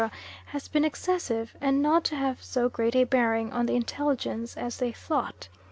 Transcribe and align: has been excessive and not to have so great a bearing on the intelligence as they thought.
has 0.47 0.67
been 0.67 0.83
excessive 0.83 1.55
and 1.61 1.79
not 1.79 2.03
to 2.03 2.15
have 2.15 2.41
so 2.41 2.67
great 2.67 2.95
a 2.95 3.03
bearing 3.03 3.53
on 3.53 3.67
the 3.67 3.75
intelligence 3.75 4.57
as 4.57 4.77
they 4.77 4.91
thought. 4.91 5.47